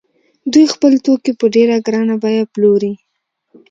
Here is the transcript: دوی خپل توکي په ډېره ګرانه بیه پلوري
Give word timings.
دوی 0.51 0.65
خپل 0.73 0.91
توکي 1.05 1.31
په 1.39 1.45
ډېره 1.55 1.75
ګرانه 1.85 2.15
بیه 2.21 2.43
پلوري 2.53 2.93